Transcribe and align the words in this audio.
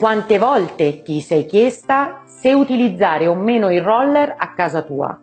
Quante 0.00 0.38
volte 0.38 1.02
ti 1.02 1.20
sei 1.20 1.44
chiesta 1.44 2.22
se 2.24 2.54
utilizzare 2.54 3.26
o 3.26 3.34
meno 3.34 3.70
il 3.70 3.82
roller 3.82 4.34
a 4.34 4.54
casa 4.54 4.80
tua? 4.80 5.20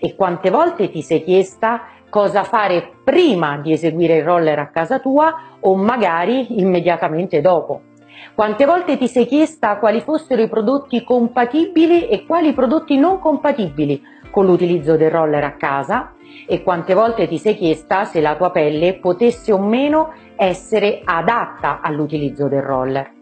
E 0.00 0.14
quante 0.14 0.50
volte 0.50 0.88
ti 0.88 1.02
sei 1.02 1.24
chiesta 1.24 1.80
cosa 2.08 2.44
fare 2.44 2.92
prima 3.02 3.58
di 3.58 3.72
eseguire 3.72 4.18
il 4.18 4.22
roller 4.22 4.56
a 4.60 4.68
casa 4.68 5.00
tua 5.00 5.34
o 5.58 5.74
magari 5.74 6.60
immediatamente 6.60 7.40
dopo? 7.40 7.80
Quante 8.32 8.66
volte 8.66 8.96
ti 8.96 9.08
sei 9.08 9.26
chiesta 9.26 9.78
quali 9.78 10.00
fossero 10.00 10.40
i 10.40 10.48
prodotti 10.48 11.02
compatibili 11.02 12.06
e 12.06 12.24
quali 12.24 12.52
prodotti 12.52 12.96
non 12.96 13.18
compatibili 13.18 14.00
con 14.30 14.46
l'utilizzo 14.46 14.96
del 14.96 15.10
roller 15.10 15.42
a 15.42 15.56
casa? 15.56 16.12
E 16.46 16.62
quante 16.62 16.94
volte 16.94 17.26
ti 17.26 17.36
sei 17.36 17.56
chiesta 17.56 18.04
se 18.04 18.20
la 18.20 18.36
tua 18.36 18.52
pelle 18.52 18.94
potesse 18.94 19.50
o 19.50 19.58
meno 19.58 20.12
essere 20.36 21.00
adatta 21.04 21.80
all'utilizzo 21.82 22.46
del 22.46 22.62
roller? 22.62 23.18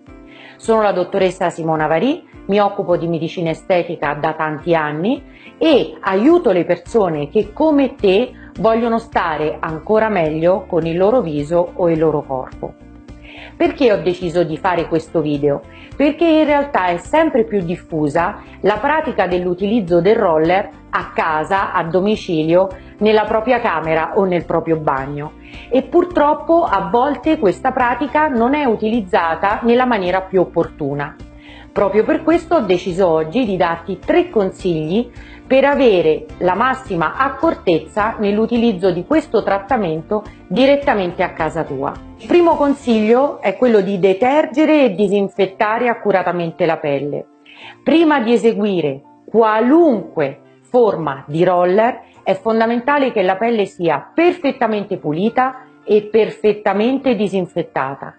Sono 0.59 0.83
la 0.83 0.91
dottoressa 0.91 1.51
Simona 1.51 1.87
Varì, 1.87 2.29
mi 2.47 2.59
occupo 2.59 2.97
di 2.97 3.07
medicina 3.07 3.51
estetica 3.51 4.15
da 4.15 4.35
tanti 4.35 4.75
anni 4.75 5.23
e 5.57 5.97
aiuto 6.01 6.51
le 6.51 6.65
persone 6.65 7.29
che 7.29 7.53
come 7.53 7.95
te 7.95 8.33
vogliono 8.59 8.99
stare 8.99 9.57
ancora 9.61 10.09
meglio 10.09 10.65
con 10.67 10.85
il 10.85 10.97
loro 10.97 11.21
viso 11.21 11.73
o 11.75 11.89
il 11.89 11.99
loro 12.01 12.23
corpo. 12.23 12.88
Perché 13.57 13.93
ho 13.93 14.03
deciso 14.03 14.45
di 14.45 14.57
fare 14.57 14.87
questo 14.89 15.21
video? 15.21 15.63
Perché 15.97 16.25
in 16.25 16.45
realtà 16.45 16.87
è 16.87 16.99
sempre 16.99 17.45
più 17.45 17.61
diffusa 17.63 18.43
la 18.61 18.79
pratica 18.79 19.27
dell'utilizzo 19.27 20.01
del 20.01 20.17
roller 20.17 20.71
a 20.91 21.11
casa, 21.15 21.73
a 21.73 21.83
domicilio, 21.85 22.69
nella 22.99 23.25
propria 23.25 23.61
camera 23.61 24.13
o 24.17 24.25
nel 24.25 24.45
proprio 24.45 24.77
bagno 24.77 25.33
e 25.69 25.83
purtroppo 25.83 26.65
a 26.65 26.89
volte 26.91 27.39
questa 27.39 27.71
pratica 27.73 28.29
non 28.29 28.55
è 28.55 28.65
utilizzata 28.65 29.61
nella 29.63 29.87
maniera 29.87 30.23
più 30.23 30.41
opportuna. 30.41 31.15
Proprio 31.73 32.03
per 32.03 32.23
questo 32.25 32.57
ho 32.57 32.61
deciso 32.61 33.07
oggi 33.07 33.45
di 33.45 33.57
darti 33.57 33.99
tre 34.05 34.31
consigli 34.31 35.09
per 35.49 35.65
avere 35.65 36.27
la 36.41 36.55
massima 36.55 37.17
accortezza 37.17 38.17
nell'utilizzo 38.19 38.93
di 38.93 39.07
questo 39.07 39.43
trattamento 39.43 40.23
direttamente 40.47 41.23
a 41.23 41.33
casa 41.33 41.65
tua. 41.65 41.93
Il 42.19 42.27
primo 42.27 42.55
consiglio 42.55 43.41
è 43.41 43.57
quello 43.57 43.81
di 43.81 43.99
detergere 43.99 44.85
e 44.85 44.95
disinfettare 44.95 45.89
accuratamente 45.89 46.67
la 46.67 46.77
pelle. 46.77 47.27
Prima 47.83 48.21
di 48.21 48.35
eseguire 48.35 49.01
qualunque 49.25 50.41
forma 50.61 51.25
di 51.27 51.43
roller 51.45 52.03
è 52.23 52.35
fondamentale 52.35 53.11
che 53.11 53.23
la 53.23 53.37
pelle 53.37 53.65
sia 53.65 54.11
perfettamente 54.15 54.99
pulita 54.99 55.65
e 55.83 56.03
perfettamente 56.03 57.15
disinfettata 57.15 58.15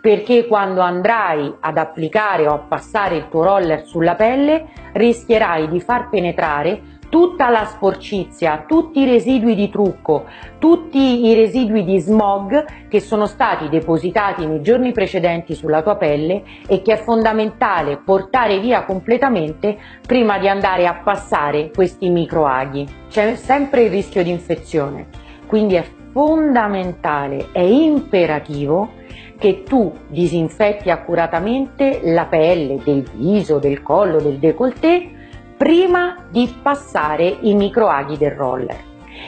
perché 0.00 0.46
quando 0.46 0.80
andrai 0.80 1.54
ad 1.60 1.78
applicare 1.78 2.46
o 2.46 2.54
a 2.54 2.58
passare 2.58 3.16
il 3.16 3.28
tuo 3.28 3.42
roller 3.42 3.84
sulla 3.84 4.14
pelle 4.14 4.66
rischierai 4.92 5.68
di 5.68 5.80
far 5.80 6.08
penetrare 6.08 6.96
tutta 7.08 7.48
la 7.48 7.64
sporcizia, 7.64 8.64
tutti 8.66 9.00
i 9.00 9.06
residui 9.06 9.54
di 9.54 9.70
trucco, 9.70 10.26
tutti 10.58 11.26
i 11.26 11.34
residui 11.34 11.84
di 11.84 11.98
smog 11.98 12.88
che 12.88 13.00
sono 13.00 13.26
stati 13.26 13.68
depositati 13.68 14.46
nei 14.46 14.62
giorni 14.62 14.92
precedenti 14.92 15.54
sulla 15.54 15.82
tua 15.82 15.96
pelle 15.96 16.42
e 16.66 16.82
che 16.82 16.94
è 16.94 16.96
fondamentale 16.96 17.98
portare 18.04 18.60
via 18.60 18.84
completamente 18.84 19.78
prima 20.06 20.38
di 20.38 20.48
andare 20.48 20.86
a 20.86 20.94
passare 20.94 21.70
questi 21.74 22.08
microaghi. 22.08 22.86
C'è 23.08 23.34
sempre 23.36 23.84
il 23.84 23.90
rischio 23.90 24.22
di 24.22 24.30
infezione, 24.30 25.06
quindi 25.46 25.74
è 25.76 25.84
fondamentale, 26.12 27.48
è 27.52 27.60
imperativo 27.60 28.96
che 29.38 29.62
tu 29.62 29.92
disinfetti 30.08 30.90
accuratamente 30.90 32.00
la 32.02 32.26
pelle 32.26 32.80
del 32.82 33.08
viso, 33.14 33.58
del 33.58 33.82
collo, 33.82 34.20
del 34.20 34.38
décolleté 34.38 35.10
prima 35.56 36.26
di 36.30 36.52
passare 36.60 37.38
i 37.40 37.54
microaghi 37.54 38.16
del 38.16 38.32
roller. 38.32 38.76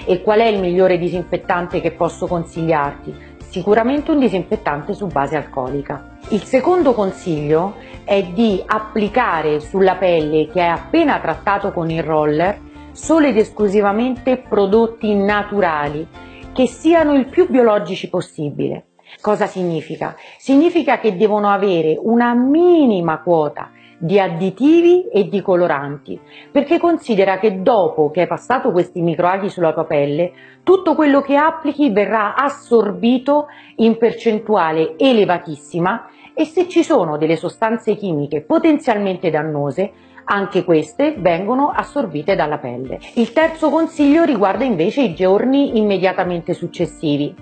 E 0.04 0.22
qual 0.22 0.40
è 0.40 0.46
il 0.46 0.60
migliore 0.60 0.98
disinfettante 0.98 1.80
che 1.80 1.92
posso 1.92 2.26
consigliarti? 2.26 3.28
Sicuramente 3.38 4.12
un 4.12 4.20
disinfettante 4.20 4.94
su 4.94 5.06
base 5.06 5.36
alcolica. 5.36 6.18
Il 6.28 6.42
secondo 6.44 6.92
consiglio 6.92 7.74
è 8.04 8.22
di 8.22 8.62
applicare 8.64 9.58
sulla 9.58 9.96
pelle 9.96 10.46
che 10.46 10.60
è 10.60 10.66
appena 10.66 11.18
trattato 11.18 11.72
con 11.72 11.90
il 11.90 12.02
roller 12.02 12.58
solo 12.92 13.26
ed 13.26 13.36
esclusivamente 13.36 14.36
prodotti 14.36 15.14
naturali 15.14 16.06
che 16.52 16.66
siano 16.66 17.14
il 17.14 17.26
più 17.26 17.48
biologici 17.48 18.08
possibile. 18.08 18.89
Cosa 19.20 19.46
significa? 19.46 20.16
Significa 20.38 20.98
che 20.98 21.16
devono 21.16 21.50
avere 21.50 21.98
una 22.00 22.34
minima 22.34 23.20
quota 23.20 23.70
di 24.02 24.18
additivi 24.18 25.08
e 25.08 25.28
di 25.28 25.42
coloranti, 25.42 26.18
perché 26.50 26.78
considera 26.78 27.38
che 27.38 27.60
dopo 27.60 28.10
che 28.10 28.22
hai 28.22 28.26
passato 28.26 28.72
questi 28.72 29.02
microaghi 29.02 29.50
sulla 29.50 29.74
tua 29.74 29.84
pelle, 29.84 30.32
tutto 30.62 30.94
quello 30.94 31.20
che 31.20 31.36
applichi 31.36 31.90
verrà 31.90 32.34
assorbito 32.34 33.48
in 33.76 33.98
percentuale 33.98 34.94
elevatissima 34.96 36.08
e 36.32 36.46
se 36.46 36.66
ci 36.66 36.82
sono 36.82 37.18
delle 37.18 37.36
sostanze 37.36 37.94
chimiche 37.94 38.40
potenzialmente 38.40 39.28
dannose, 39.28 39.92
anche 40.30 40.64
queste 40.64 41.16
vengono 41.18 41.70
assorbite 41.70 42.36
dalla 42.36 42.58
pelle. 42.58 43.00
Il 43.14 43.32
terzo 43.32 43.68
consiglio 43.68 44.22
riguarda 44.22 44.64
invece 44.64 45.02
i 45.02 45.14
giorni 45.14 45.76
immediatamente 45.76 46.54
successivi. 46.54 47.34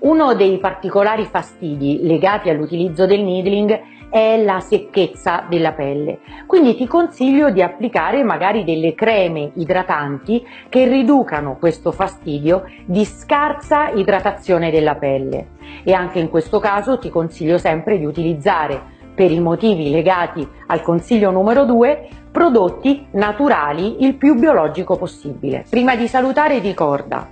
Uno 0.00 0.34
dei 0.34 0.56
particolari 0.58 1.26
fastidi 1.26 2.00
legati 2.02 2.48
all'utilizzo 2.48 3.04
del 3.04 3.20
needling 3.22 3.80
è 4.08 4.42
la 4.42 4.58
secchezza 4.60 5.44
della 5.50 5.72
pelle. 5.72 6.20
Quindi 6.46 6.74
ti 6.74 6.86
consiglio 6.86 7.50
di 7.50 7.60
applicare 7.60 8.24
magari 8.24 8.64
delle 8.64 8.94
creme 8.94 9.52
idratanti 9.54 10.42
che 10.70 10.88
riducano 10.88 11.58
questo 11.58 11.92
fastidio 11.92 12.64
di 12.86 13.04
scarsa 13.04 13.90
idratazione 13.90 14.70
della 14.70 14.94
pelle. 14.94 15.48
E 15.84 15.92
anche 15.92 16.18
in 16.18 16.30
questo 16.30 16.58
caso 16.58 16.98
ti 16.98 17.10
consiglio 17.10 17.58
sempre 17.58 17.98
di 17.98 18.06
utilizzare 18.06 18.98
per 19.14 19.30
i 19.30 19.40
motivi 19.40 19.90
legati 19.90 20.48
al 20.68 20.80
consiglio 20.80 21.30
numero 21.30 21.64
2 21.66 22.08
prodotti 22.30 23.06
naturali 23.12 24.04
il 24.04 24.14
più 24.16 24.34
biologico 24.34 24.96
possibile. 24.96 25.64
Prima 25.68 25.96
di 25.96 26.06
salutare 26.06 26.58
ricorda 26.58 27.28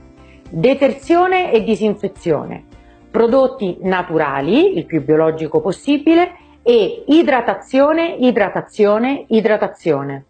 detersione 0.50 1.52
e 1.52 1.62
disinfezione, 1.62 2.64
prodotti 3.10 3.78
naturali, 3.82 4.76
il 4.76 4.86
più 4.86 5.04
biologico 5.04 5.60
possibile, 5.60 6.32
e 6.62 7.04
idratazione, 7.06 8.16
idratazione, 8.18 9.24
idratazione. 9.28 10.24